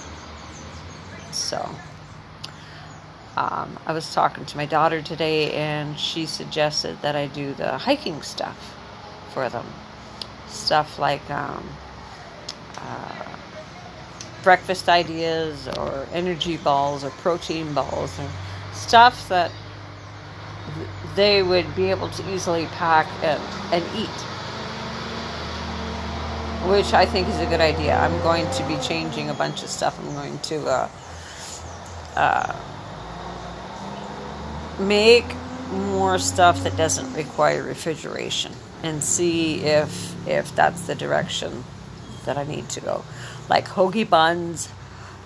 So 1.31 1.57
um, 3.35 3.77
I 3.85 3.93
was 3.93 4.13
talking 4.13 4.45
to 4.45 4.57
my 4.57 4.65
daughter 4.65 5.01
today, 5.01 5.53
and 5.53 5.97
she 5.99 6.25
suggested 6.25 7.01
that 7.01 7.15
I 7.15 7.27
do 7.27 7.53
the 7.53 7.77
hiking 7.79 8.21
stuff 8.21 8.78
for 9.29 9.50
them. 9.50 9.65
Stuff 10.48 11.00
like 11.00 11.27
um, 11.29 11.63
uh, 12.77 13.38
breakfast 14.43 14.89
ideas, 14.89 15.67
or 15.77 16.07
energy 16.13 16.57
balls, 16.57 17.03
or 17.03 17.09
protein 17.12 17.74
balls, 17.74 18.19
or 18.19 18.27
stuff 18.74 19.27
that 19.29 19.51
they 21.15 21.43
would 21.43 21.75
be 21.75 21.89
able 21.89 22.09
to 22.09 22.33
easily 22.33 22.65
pack 22.67 23.07
and, 23.24 23.41
and 23.74 23.83
eat. 23.95 24.07
Which 26.69 26.93
I 26.93 27.05
think 27.05 27.27
is 27.27 27.39
a 27.39 27.45
good 27.45 27.62
idea. 27.62 27.95
I'm 27.98 28.17
going 28.21 28.50
to 28.51 28.67
be 28.67 28.77
changing 28.77 29.29
a 29.29 29.33
bunch 29.33 29.63
of 29.63 29.69
stuff. 29.69 30.00
I'm 30.00 30.13
going 30.13 30.39
to 30.39 30.65
uh, 30.65 30.89
uh, 32.15 32.55
make 34.79 35.25
more 35.71 36.17
stuff 36.17 36.63
that 36.63 36.75
doesn't 36.75 37.13
require 37.13 37.63
refrigeration 37.63 38.53
and 38.83 39.03
see 39.03 39.62
if 39.62 40.15
if 40.27 40.55
that's 40.55 40.81
the 40.88 40.95
direction 40.95 41.63
that 42.25 42.38
I 42.38 42.43
need 42.43 42.69
to 42.69 42.81
go. 42.81 43.03
Like 43.50 43.67
hoagie 43.67 44.09
buns, 44.09 44.69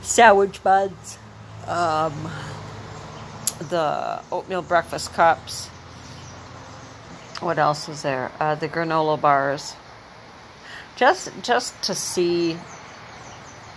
sandwich 0.02 0.64
buns, 0.64 1.18
um, 1.68 2.32
the 3.70 4.22
oatmeal 4.32 4.62
breakfast 4.62 5.14
cups. 5.14 5.68
What 7.40 7.60
else 7.60 7.90
is 7.90 8.04
there? 8.04 8.32
Uh, 8.40 8.56
the 8.56 8.70
granola 8.70 9.20
bars. 9.20 9.76
Just 10.96 11.32
just 11.42 11.82
to 11.84 11.96
see 11.96 12.58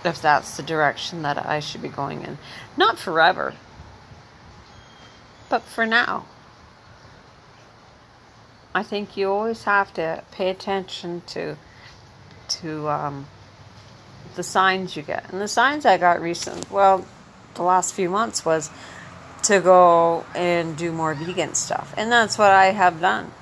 if 0.05 0.23
that's 0.23 0.57
the 0.57 0.63
direction 0.63 1.23
that 1.23 1.45
I 1.45 1.61
should 1.61 1.83
be 1.83 1.89
going 1.89 2.23
in. 2.23 2.39
Not 2.77 2.99
forever, 2.99 3.55
but 5.49 5.63
for 5.63 5.87
now. 5.87 6.27
I 8.77 8.83
think 8.83 9.17
you 9.17 9.31
always 9.31 9.65
have 9.65 9.95
to 9.95 10.23
pay 10.33 10.51
attention 10.51 11.23
to 11.29 11.57
to 12.61 12.89
um, 12.91 13.27
the 14.35 14.43
signs 14.43 14.95
you 14.95 15.03
get. 15.03 15.33
And 15.33 15.41
the 15.41 15.49
signs 15.49 15.87
I 15.87 15.97
got 15.97 16.21
recent, 16.21 16.71
well, 16.71 17.07
the 17.55 17.63
last 17.63 17.95
few 17.95 18.11
months 18.11 18.45
was 18.45 18.69
to 19.45 19.61
go 19.61 20.27
and 20.35 20.77
do 20.77 20.93
more 20.93 21.15
vegan 21.15 21.55
stuff. 21.55 21.95
And 21.97 22.13
that's 22.13 22.37
what 22.37 22.51
I 22.51 22.67
have 22.67 23.01
done. 23.01 23.33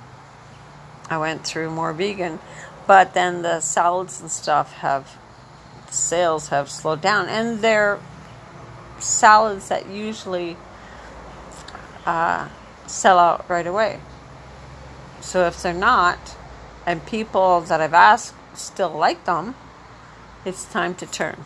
I 1.11 1.19
went 1.19 1.45
through 1.45 1.71
more 1.73 1.93
vegan, 1.93 2.39
but 2.87 3.13
then 3.15 3.43
the 3.43 3.59
salads 3.59 4.21
and 4.21 4.31
stuff 4.31 4.75
have 4.75 5.19
sales 5.91 6.51
have 6.51 6.71
slowed 6.71 7.01
down, 7.01 7.29
and 7.29 7.59
they're 7.59 7.99
salads 9.01 9.69
that 9.69 9.89
usually 9.89 10.57
uh, 12.07 12.49
sell 12.87 13.19
out 13.19 13.51
right 13.51 13.67
away. 13.67 13.99
So 15.25 15.47
if 15.47 15.63
they're 15.63 15.73
not, 15.73 16.37
and 16.87 17.05
people 17.07 17.63
that 17.63 17.81
I've 17.81 17.95
asked 17.95 18.35
still 18.53 18.91
like 18.91 19.25
them, 19.25 19.55
it's 20.45 20.67
time 20.67 20.95
to 20.97 21.07
turn. 21.07 21.45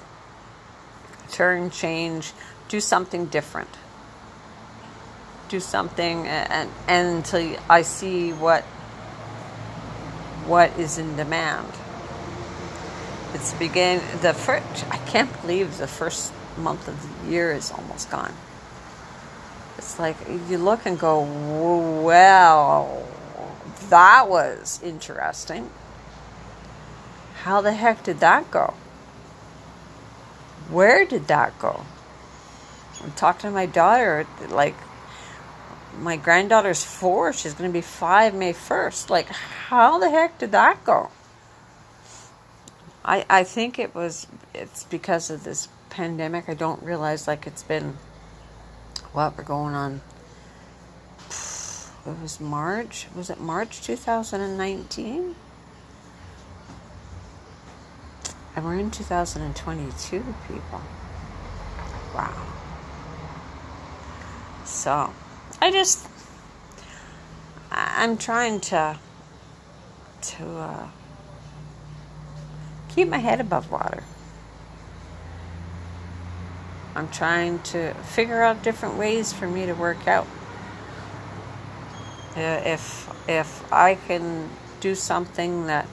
Turn, 1.31 1.71
change, 1.71 2.33
do 2.69 2.81
something 2.81 3.27
different. 3.27 3.71
Do 5.49 5.61
something, 5.61 6.27
and, 6.27 6.69
and 6.89 7.19
until 7.19 7.57
I 7.71 7.83
see 7.83 8.33
what 8.33 8.65
what 10.45 10.77
is 10.79 10.99
in 10.99 11.17
demand. 11.17 11.73
It's 13.33 13.55
begin 13.55 14.03
the 14.21 14.35
first. 14.35 14.85
I 14.91 14.99
can't 14.99 15.31
believe 15.41 15.79
the 15.79 15.87
first 15.87 16.33
month 16.59 16.89
of 16.89 16.97
the 17.01 17.31
year 17.31 17.53
is 17.53 17.71
almost 17.71 18.11
gone. 18.11 18.35
It's 19.79 19.99
like 19.99 20.17
you 20.51 20.59
look 20.59 20.85
and 20.85 20.99
go, 20.99 21.23
well, 22.03 23.07
that 23.91 24.29
was 24.29 24.81
interesting. 24.83 25.71
How 27.43 27.61
the 27.61 27.73
heck 27.73 28.03
did 28.03 28.21
that 28.21 28.51
go? 28.51 28.75
Where 30.71 31.05
did 31.07 31.29
that 31.29 31.59
go? 31.59 31.85
I'm 33.03 33.13
talking 33.13 33.49
to 33.49 33.51
my 33.51 33.67
daughter, 33.67 34.27
like, 34.49 34.75
my 35.99 36.17
granddaughter's 36.17 36.85
four. 36.85 37.33
She's 37.33 37.55
going 37.55 37.71
to 37.71 37.73
be 37.73 37.81
five 37.81 38.35
May 38.35 38.53
1st. 38.53 39.09
Like, 39.09 39.29
how 39.29 39.99
the 39.99 40.11
heck 40.11 40.39
did 40.39 40.53
that 40.53 40.85
go? 40.85 41.11
I, 43.05 43.25
I 43.31 43.45
think 43.45 43.79
it 43.79 43.95
was 43.95 44.27
it's 44.53 44.85
because 44.85 45.31
of 45.31 45.45
this 45.45 45.69
pandemic. 45.89 46.49
I 46.49 46.55
don't 46.55 46.83
realize 46.83 47.27
like 47.27 47.47
it's 47.47 47.63
been 47.63 47.97
what 49.13 49.39
we're 49.39 49.45
going 49.45 49.75
on. 49.75 50.03
It 52.09 52.23
was 52.23 52.41
March. 52.41 53.07
Was 53.15 53.29
it 53.29 53.39
March 53.39 53.83
2019? 53.83 55.35
And 58.57 58.65
we're 58.65 58.79
in 58.79 58.91
2022, 58.91 60.35
people. 60.47 60.81
Wow. 62.15 62.47
So, 64.65 65.13
I 65.61 65.71
just 65.71 66.09
I'm 67.71 68.17
trying 68.17 68.61
to 68.61 68.99
to 70.21 70.45
uh, 70.45 70.89
keep 72.89 73.09
my 73.09 73.19
head 73.19 73.41
above 73.41 73.71
water. 73.71 74.03
I'm 76.95 77.09
trying 77.11 77.61
to 77.61 77.93
figure 77.95 78.43
out 78.43 78.63
different 78.63 78.97
ways 78.97 79.33
for 79.33 79.47
me 79.47 79.67
to 79.67 79.75
work 79.75 80.09
out. 80.09 80.27
Uh, 82.39 82.63
if 82.65 83.09
if 83.29 83.73
I 83.73 83.97
can 83.97 84.49
do 84.79 84.95
something 84.95 85.67
that 85.67 85.89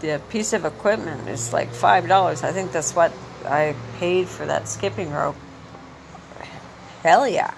the 0.00 0.20
piece 0.28 0.52
of 0.52 0.66
equipment 0.66 1.26
is 1.30 1.50
like 1.54 1.70
five 1.72 2.06
dollars, 2.06 2.44
I 2.44 2.52
think 2.52 2.72
that's 2.72 2.94
what 2.94 3.10
I 3.46 3.74
paid 3.98 4.28
for 4.28 4.44
that 4.44 4.68
skipping 4.68 5.10
rope. 5.10 5.36
Hell 7.02 7.26
yeah! 7.26 7.54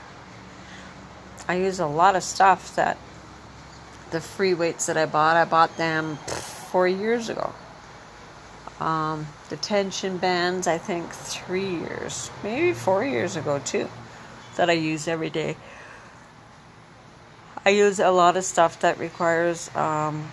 I 1.48 1.56
use 1.56 1.80
a 1.80 1.86
lot 1.88 2.14
of 2.14 2.22
stuff 2.22 2.76
that 2.76 2.98
the 4.12 4.20
free 4.20 4.54
weights 4.54 4.86
that 4.86 4.96
I 4.96 5.06
bought. 5.06 5.36
I 5.36 5.44
bought 5.44 5.76
them 5.76 6.16
four 6.70 6.86
years 6.86 7.28
ago. 7.30 7.52
Um, 8.78 9.26
the 9.48 9.56
tension 9.56 10.18
bands, 10.18 10.68
I 10.68 10.78
think 10.78 11.10
three 11.10 11.68
years, 11.68 12.30
maybe 12.44 12.74
four 12.74 13.04
years 13.04 13.34
ago 13.34 13.58
too, 13.58 13.88
that 14.54 14.70
I 14.70 14.74
use 14.74 15.08
every 15.08 15.30
day. 15.30 15.56
I 17.64 17.70
use 17.70 18.00
a 18.00 18.10
lot 18.10 18.36
of 18.36 18.44
stuff 18.44 18.80
that 18.80 18.98
requires 18.98 19.74
um, 19.76 20.30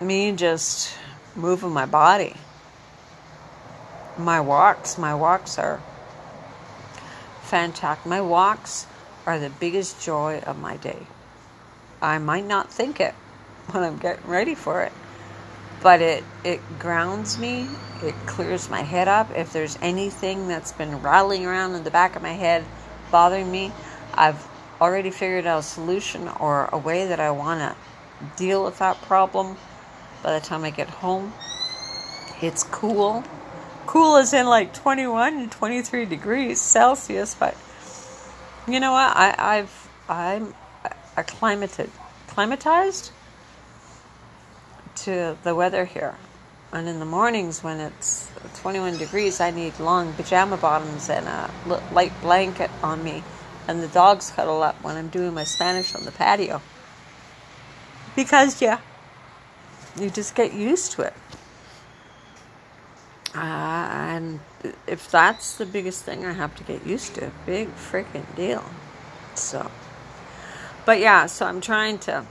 me 0.00 0.32
just 0.32 0.94
moving 1.34 1.70
my 1.70 1.86
body. 1.86 2.34
My 4.18 4.40
walks, 4.40 4.98
my 4.98 5.14
walks 5.14 5.58
are 5.58 5.80
fantastic. 7.42 8.06
My 8.06 8.20
walks 8.20 8.86
are 9.24 9.38
the 9.38 9.50
biggest 9.50 10.02
joy 10.02 10.40
of 10.46 10.58
my 10.58 10.76
day. 10.76 11.06
I 12.02 12.18
might 12.18 12.46
not 12.46 12.70
think 12.70 13.00
it 13.00 13.14
when 13.70 13.82
I'm 13.82 13.96
getting 13.96 14.26
ready 14.28 14.54
for 14.54 14.82
it 14.82 14.92
but 15.82 16.00
it 16.00 16.24
it 16.44 16.60
grounds 16.78 17.38
me 17.38 17.68
it 18.02 18.14
clears 18.26 18.68
my 18.68 18.82
head 18.82 19.08
up 19.08 19.30
if 19.36 19.52
there's 19.52 19.78
anything 19.80 20.48
that's 20.48 20.72
been 20.72 21.00
rattling 21.02 21.46
around 21.46 21.74
in 21.74 21.84
the 21.84 21.90
back 21.90 22.16
of 22.16 22.22
my 22.22 22.32
head 22.32 22.64
bothering 23.10 23.50
me 23.50 23.72
i've 24.14 24.48
already 24.80 25.10
figured 25.10 25.46
out 25.46 25.60
a 25.60 25.62
solution 25.62 26.28
or 26.40 26.68
a 26.72 26.78
way 26.78 27.06
that 27.06 27.20
i 27.20 27.30
want 27.30 27.60
to 27.60 27.76
deal 28.36 28.64
with 28.64 28.78
that 28.78 29.00
problem 29.02 29.56
by 30.22 30.38
the 30.38 30.44
time 30.44 30.64
i 30.64 30.70
get 30.70 30.88
home 30.88 31.32
it's 32.42 32.62
cool 32.64 33.24
cool 33.86 34.16
is 34.16 34.32
in 34.32 34.46
like 34.46 34.74
21 34.74 35.34
and 35.38 35.52
23 35.52 36.04
degrees 36.04 36.60
celsius 36.60 37.34
but 37.34 37.56
you 38.66 38.80
know 38.80 38.92
what 38.92 39.16
I, 39.16 39.34
i've 39.38 39.88
i'm 40.08 40.54
acclimated 41.16 41.90
climatized 42.28 43.10
to 44.96 45.36
the 45.44 45.54
weather 45.54 45.84
here. 45.84 46.14
And 46.72 46.88
in 46.88 46.98
the 46.98 47.06
mornings 47.06 47.62
when 47.62 47.80
it's 47.80 48.28
21 48.56 48.98
degrees, 48.98 49.40
I 49.40 49.50
need 49.50 49.78
long 49.78 50.12
pajama 50.14 50.56
bottoms 50.56 51.08
and 51.08 51.26
a 51.26 51.50
light 51.92 52.12
blanket 52.20 52.70
on 52.82 53.02
me. 53.04 53.22
And 53.68 53.82
the 53.82 53.88
dogs 53.88 54.30
cuddle 54.30 54.62
up 54.62 54.82
when 54.82 54.96
I'm 54.96 55.08
doing 55.08 55.34
my 55.34 55.44
Spanish 55.44 55.94
on 55.94 56.04
the 56.04 56.12
patio. 56.12 56.62
Because, 58.14 58.62
yeah, 58.62 58.80
you 59.98 60.10
just 60.10 60.34
get 60.34 60.52
used 60.52 60.92
to 60.92 61.02
it. 61.02 61.14
Uh, 63.34 63.88
and 63.90 64.40
if 64.86 65.10
that's 65.10 65.58
the 65.58 65.66
biggest 65.66 66.04
thing 66.04 66.24
I 66.24 66.32
have 66.32 66.56
to 66.56 66.64
get 66.64 66.86
used 66.86 67.14
to, 67.16 67.30
big 67.44 67.68
freaking 67.76 68.24
deal. 68.34 68.64
So, 69.34 69.70
but 70.86 70.98
yeah, 71.00 71.26
so 71.26 71.46
I'm 71.46 71.60
trying 71.60 71.98
to 72.00 72.24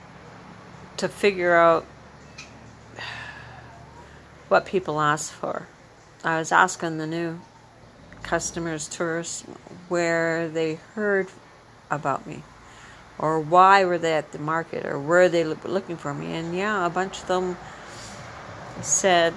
to 0.98 1.08
figure 1.08 1.56
out 1.56 1.86
what 4.48 4.66
people 4.66 5.00
ask 5.00 5.32
for. 5.32 5.68
I 6.24 6.40
was 6.40 6.52
asking 6.52 6.98
the 6.98 7.06
new 7.06 7.40
customers, 8.26 8.88
tourists, 8.88 9.44
where 9.88 10.50
they 10.50 10.76
heard 10.96 11.30
about 11.90 12.26
me 12.28 12.44
or 13.18 13.40
why 13.40 13.86
were 13.86 13.98
they 13.98 14.14
at 14.14 14.32
the 14.32 14.40
market 14.40 14.86
or 14.86 15.00
were 15.00 15.30
they 15.30 15.44
looking 15.44 15.96
for 15.96 16.14
me 16.14 16.34
and 16.34 16.56
yeah 16.56 16.86
a 16.86 16.90
bunch 16.90 17.22
of 17.22 17.28
them 17.28 17.56
said 18.82 19.34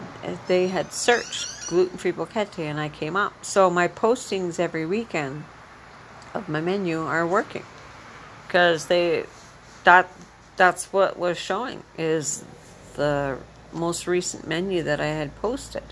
they 0.48 0.66
had 0.66 0.92
searched 0.92 1.46
gluten-free 1.68 2.10
boquete 2.10 2.58
and 2.58 2.80
i 2.80 2.88
came 2.88 3.14
up 3.14 3.44
so 3.44 3.68
my 3.68 3.86
postings 3.86 4.58
every 4.58 4.86
weekend 4.86 5.44
of 6.34 6.48
my 6.48 6.60
menu 6.60 7.02
are 7.02 7.26
working 7.26 7.64
because 8.46 8.86
they 8.86 9.24
that 9.84 10.10
that's 10.56 10.92
what 10.92 11.18
was 11.18 11.38
showing 11.38 11.82
is 11.96 12.44
the 12.96 13.38
most 13.72 14.06
recent 14.06 14.46
menu 14.46 14.82
that 14.82 15.00
I 15.00 15.06
had 15.06 15.34
posted. 15.36 15.84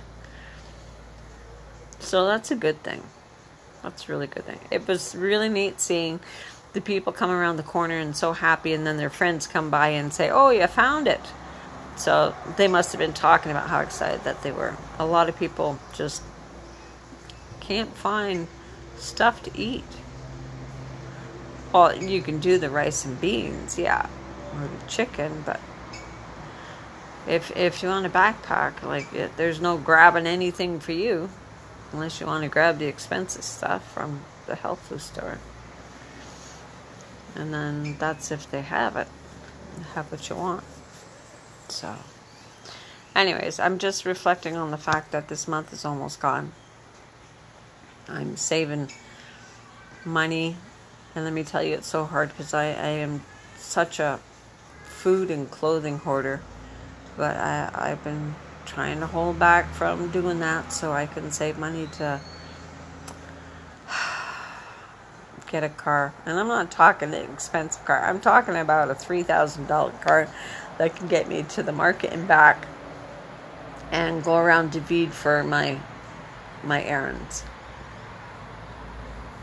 So 2.00 2.26
that's 2.26 2.50
a 2.50 2.56
good 2.56 2.82
thing. 2.82 3.02
That's 3.82 4.08
a 4.08 4.12
really 4.12 4.26
good 4.26 4.44
thing. 4.44 4.60
It 4.70 4.86
was 4.86 5.14
really 5.14 5.48
neat 5.48 5.80
seeing 5.80 6.20
the 6.72 6.80
people 6.80 7.12
come 7.12 7.30
around 7.30 7.56
the 7.56 7.62
corner 7.62 7.98
and 7.98 8.14
so 8.16 8.32
happy, 8.32 8.72
and 8.72 8.86
then 8.86 8.96
their 8.96 9.10
friends 9.10 9.46
come 9.46 9.70
by 9.70 9.88
and 9.88 10.12
say, 10.12 10.28
Oh, 10.30 10.50
you 10.50 10.66
found 10.66 11.08
it. 11.08 11.20
So 11.96 12.34
they 12.56 12.68
must 12.68 12.92
have 12.92 12.98
been 12.98 13.14
talking 13.14 13.50
about 13.50 13.68
how 13.68 13.80
excited 13.80 14.24
that 14.24 14.42
they 14.42 14.52
were. 14.52 14.76
A 14.98 15.06
lot 15.06 15.28
of 15.28 15.38
people 15.38 15.78
just 15.94 16.22
can't 17.60 17.94
find 17.94 18.46
stuff 18.96 19.42
to 19.44 19.58
eat. 19.58 19.84
Well, 21.72 21.96
you 21.96 22.22
can 22.22 22.38
do 22.40 22.58
the 22.58 22.70
rice 22.70 23.04
and 23.04 23.20
beans, 23.20 23.78
yeah, 23.78 24.08
or 24.54 24.68
the 24.68 24.86
chicken, 24.86 25.42
but 25.44 25.60
if 27.26 27.54
if 27.56 27.82
you 27.82 27.88
want 27.88 28.06
a 28.06 28.10
backpack, 28.10 28.82
like 28.82 29.36
there's 29.36 29.60
no 29.60 29.76
grabbing 29.76 30.26
anything 30.26 30.78
for 30.80 30.92
you, 30.92 31.28
unless 31.92 32.20
you 32.20 32.26
want 32.26 32.42
to 32.42 32.48
grab 32.48 32.78
the 32.78 32.86
expensive 32.86 33.44
stuff 33.44 33.92
from 33.92 34.20
the 34.46 34.54
health 34.54 34.80
food 34.80 35.00
store. 35.00 35.38
And 37.34 37.52
then 37.52 37.96
that's 37.98 38.30
if 38.30 38.50
they 38.50 38.62
have 38.62 38.96
it, 38.96 39.08
have 39.94 40.10
what 40.10 40.28
you 40.28 40.36
want. 40.36 40.64
So, 41.68 41.96
anyways, 43.14 43.60
I'm 43.60 43.78
just 43.78 44.04
reflecting 44.04 44.56
on 44.56 44.70
the 44.70 44.78
fact 44.78 45.12
that 45.12 45.28
this 45.28 45.46
month 45.46 45.72
is 45.72 45.84
almost 45.84 46.20
gone. 46.20 46.52
I'm 48.08 48.36
saving 48.36 48.90
money 50.04 50.56
and 51.16 51.24
let 51.24 51.32
me 51.32 51.44
tell 51.44 51.62
you, 51.62 51.74
it's 51.76 51.86
so 51.86 52.04
hard 52.04 52.28
because 52.28 52.52
I, 52.52 52.66
I 52.66 52.88
am 53.00 53.22
such 53.56 54.00
a 54.00 54.20
food 54.84 55.30
and 55.30 55.50
clothing 55.50 55.96
hoarder. 55.96 56.42
But 57.16 57.38
I, 57.38 57.70
I've 57.74 58.04
been 58.04 58.34
trying 58.66 59.00
to 59.00 59.06
hold 59.06 59.38
back 59.38 59.72
from 59.72 60.10
doing 60.10 60.40
that 60.40 60.72
so 60.72 60.92
I 60.92 61.06
can 61.06 61.30
save 61.30 61.58
money 61.58 61.86
to 61.98 62.20
get 65.50 65.64
a 65.64 65.68
car. 65.68 66.12
And 66.26 66.38
I'm 66.38 66.48
not 66.48 66.70
talking 66.70 67.14
an 67.14 67.30
expensive 67.32 67.84
car. 67.84 68.04
I'm 68.04 68.20
talking 68.20 68.56
about 68.56 68.90
a 68.90 68.94
$3,000 68.94 70.02
car 70.02 70.28
that 70.78 70.94
can 70.94 71.08
get 71.08 71.28
me 71.28 71.44
to 71.44 71.62
the 71.62 71.72
market 71.72 72.12
and 72.12 72.28
back 72.28 72.66
and 73.90 74.22
go 74.22 74.36
around 74.36 74.72
David 74.72 75.12
for 75.12 75.42
my 75.42 75.78
my 76.64 76.82
errands. 76.82 77.44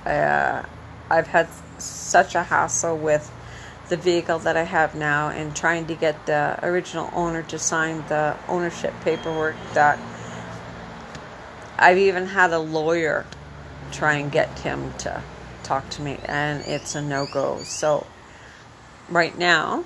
Uh, 0.05 0.63
I've 1.09 1.27
had 1.27 1.47
such 1.77 2.35
a 2.35 2.43
hassle 2.43 2.97
with 2.97 3.31
the 3.89 3.97
vehicle 3.97 4.39
that 4.39 4.55
I 4.55 4.63
have 4.63 4.95
now 4.95 5.29
and 5.29 5.55
trying 5.55 5.87
to 5.87 5.95
get 5.95 6.25
the 6.25 6.57
original 6.63 7.09
owner 7.13 7.43
to 7.43 7.59
sign 7.59 8.03
the 8.07 8.37
ownership 8.47 8.93
paperwork 9.01 9.55
that 9.73 9.99
I've 11.77 11.97
even 11.97 12.27
had 12.27 12.51
a 12.53 12.59
lawyer 12.59 13.25
try 13.91 14.13
and 14.15 14.31
get 14.31 14.59
him 14.59 14.93
to 14.99 15.21
talk 15.63 15.89
to 15.91 16.01
me 16.01 16.17
and 16.25 16.65
it's 16.65 16.95
a 16.95 17.01
no-go. 17.01 17.59
So 17.63 18.07
right 19.09 19.37
now 19.37 19.83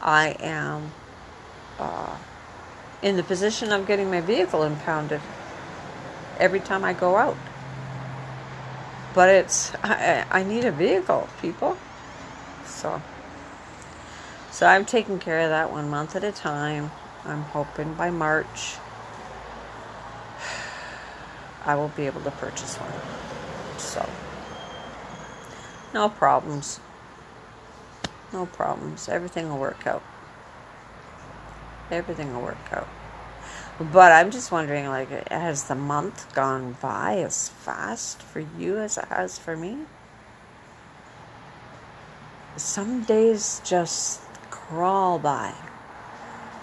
I 0.00 0.36
am 0.40 0.92
uh, 1.78 2.16
in 3.02 3.16
the 3.16 3.22
position 3.22 3.72
of 3.72 3.86
getting 3.86 4.10
my 4.10 4.20
vehicle 4.20 4.62
impounded 4.62 5.20
every 6.38 6.60
time 6.60 6.84
I 6.84 6.92
go 6.92 7.16
out. 7.16 7.36
But 9.14 9.30
it's 9.30 9.72
I, 9.82 10.26
I 10.30 10.42
need 10.42 10.66
a 10.66 10.72
vehicle, 10.72 11.28
people. 11.40 11.78
So 12.76 13.02
so 14.50 14.66
I'm 14.66 14.84
taking 14.84 15.18
care 15.18 15.40
of 15.40 15.50
that 15.50 15.72
one 15.72 15.88
month 15.90 16.14
at 16.14 16.24
a 16.24 16.32
time. 16.32 16.90
I'm 17.24 17.42
hoping 17.42 17.94
by 17.94 18.10
March 18.10 18.76
I 21.66 21.74
will 21.74 21.88
be 21.88 22.06
able 22.06 22.20
to 22.20 22.30
purchase 22.30 22.76
one. 22.76 22.92
So 23.78 24.08
no 25.92 26.08
problems. 26.08 26.78
No 28.32 28.46
problems. 28.46 29.08
Everything 29.08 29.48
will 29.48 29.58
work 29.58 29.86
out. 29.86 30.02
Everything 31.90 32.32
will 32.32 32.42
work 32.42 32.72
out. 32.72 32.88
But 33.78 34.12
I'm 34.12 34.30
just 34.30 34.50
wondering, 34.50 34.86
like, 34.86 35.28
has 35.28 35.64
the 35.64 35.74
month 35.74 36.32
gone 36.34 36.76
by 36.80 37.18
as 37.18 37.48
fast 37.48 38.22
for 38.22 38.40
you 38.40 38.78
as 38.78 38.96
it 38.96 39.06
has 39.06 39.38
for 39.38 39.56
me? 39.56 39.78
Some 42.56 43.02
days 43.02 43.60
just 43.64 44.20
crawl 44.50 45.18
by. 45.18 45.52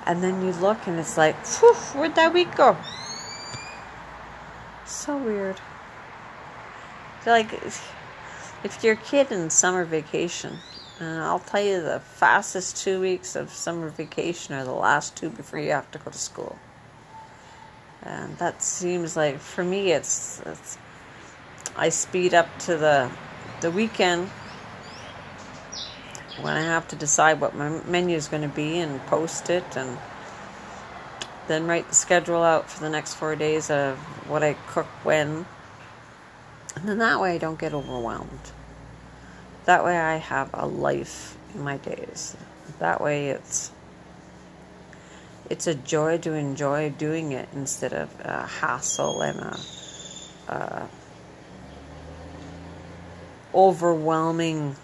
And 0.05 0.23
then 0.23 0.45
you 0.45 0.51
look 0.53 0.87
and 0.87 0.99
it's 0.99 1.17
like, 1.17 1.35
whew, 1.59 1.73
where'd 1.93 2.15
that 2.15 2.33
week 2.33 2.55
go? 2.55 2.75
So 4.85 5.17
weird. 5.17 5.59
Like, 7.25 7.53
if 7.53 8.79
you're 8.81 8.93
a 8.93 8.97
kid 8.97 9.31
in 9.31 9.49
summer 9.49 9.85
vacation, 9.85 10.57
and 10.99 11.21
I'll 11.21 11.39
tell 11.39 11.63
you 11.63 11.81
the 11.81 11.99
fastest 11.99 12.77
two 12.77 12.99
weeks 12.99 13.35
of 13.35 13.49
summer 13.49 13.89
vacation 13.89 14.55
are 14.55 14.65
the 14.65 14.71
last 14.71 15.15
two 15.15 15.29
before 15.29 15.59
you 15.59 15.71
have 15.71 15.89
to 15.91 15.99
go 15.99 16.11
to 16.11 16.17
school. 16.17 16.57
And 18.01 18.37
that 18.39 18.61
seems 18.61 19.15
like 19.15 19.39
for 19.39 19.63
me, 19.63 19.91
it's, 19.91 20.41
it's 20.45 20.77
I 21.75 21.89
speed 21.89 22.33
up 22.33 22.47
to 22.59 22.77
the 22.77 23.09
the 23.61 23.71
weekend 23.71 24.29
when 26.41 26.53
I 26.55 26.61
have 26.61 26.87
to 26.89 26.95
decide 26.95 27.39
what 27.39 27.55
my 27.55 27.69
menu 27.85 28.15
is 28.15 28.27
going 28.27 28.41
to 28.41 28.47
be 28.47 28.79
and 28.79 28.99
post 29.07 29.49
it 29.49 29.77
and 29.77 29.97
then 31.47 31.67
write 31.67 31.89
the 31.89 31.95
schedule 31.95 32.41
out 32.41 32.69
for 32.69 32.79
the 32.81 32.89
next 32.89 33.15
four 33.15 33.35
days 33.35 33.69
of 33.69 33.97
what 34.27 34.43
I 34.43 34.53
cook 34.67 34.87
when. 35.03 35.45
And 36.75 36.89
then 36.89 36.97
that 36.99 37.19
way 37.19 37.35
I 37.35 37.37
don't 37.37 37.59
get 37.59 37.73
overwhelmed. 37.73 38.51
That 39.65 39.83
way 39.83 39.97
I 39.97 40.17
have 40.17 40.49
a 40.53 40.65
life 40.65 41.37
in 41.53 41.61
my 41.61 41.77
days. 41.77 42.35
That 42.79 43.01
way 43.01 43.29
it's 43.29 43.71
it's 45.49 45.67
a 45.67 45.75
joy 45.75 46.17
to 46.19 46.33
enjoy 46.33 46.89
doing 46.89 47.33
it 47.33 47.49
instead 47.53 47.93
of 47.93 48.09
a 48.21 48.47
hassle 48.47 49.21
and 49.21 49.39
a, 49.39 49.59
a 50.47 50.89
overwhelming 53.53 54.75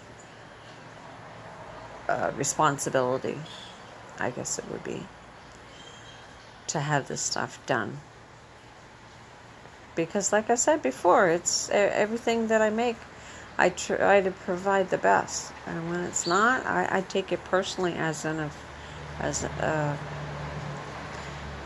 uh, 2.10 2.32
responsibility. 2.36 3.38
I 4.18 4.30
guess 4.30 4.58
it 4.58 4.64
would 4.70 4.82
be 4.82 5.06
to 6.66 6.80
have 6.80 7.06
this 7.08 7.20
stuff 7.20 7.64
done. 7.66 7.98
Because, 9.94 10.32
like 10.32 10.50
I 10.50 10.56
said 10.56 10.82
before, 10.82 11.28
it's 11.28 11.70
everything 11.70 12.48
that 12.48 12.62
I 12.62 12.70
make. 12.70 12.96
I 13.58 13.68
try 13.68 14.20
to 14.22 14.30
provide 14.30 14.90
the 14.90 14.98
best, 14.98 15.52
and 15.66 15.90
when 15.90 16.00
it's 16.00 16.26
not, 16.26 16.64
I, 16.64 16.88
I 16.90 17.00
take 17.02 17.30
it 17.30 17.44
personally 17.44 17.94
as 17.94 18.24
an 18.24 18.50
as 19.20 19.44
a 19.44 19.98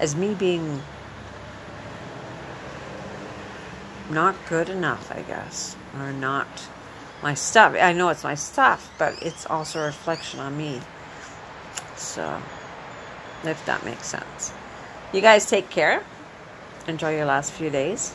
as 0.00 0.16
me 0.16 0.34
being 0.34 0.82
not 4.10 4.34
good 4.48 4.68
enough, 4.68 5.12
I 5.12 5.22
guess, 5.22 5.76
or 5.96 6.12
not 6.12 6.48
my 7.24 7.32
stuff. 7.32 7.74
I 7.80 7.94
know 7.94 8.10
it's 8.10 8.22
my 8.22 8.34
stuff, 8.34 8.92
but 8.98 9.20
it's 9.22 9.46
also 9.46 9.80
a 9.80 9.86
reflection 9.86 10.40
on 10.40 10.56
me. 10.56 10.80
So, 11.96 12.40
if 13.42 13.64
that 13.64 13.82
makes 13.84 14.06
sense. 14.06 14.52
You 15.12 15.22
guys 15.22 15.48
take 15.48 15.70
care. 15.70 16.04
Enjoy 16.86 17.16
your 17.16 17.24
last 17.24 17.52
few 17.52 17.70
days. 17.70 18.14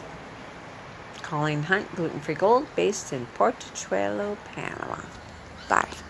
Colleen 1.24 1.64
Hunt, 1.64 1.94
Gluten 1.96 2.20
Free 2.20 2.36
Gold, 2.36 2.68
based 2.76 3.12
in 3.12 3.26
Portachuelo, 3.36 4.38
Panama. 4.54 5.02
Bye. 5.68 6.09